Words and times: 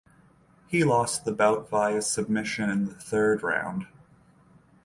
He 0.65 0.83
lost 0.83 1.25
the 1.25 1.31
bout 1.31 1.69
via 1.69 2.01
submission 2.01 2.71
in 2.71 2.85
the 2.85 2.95
third 2.95 3.43
round. 3.43 3.85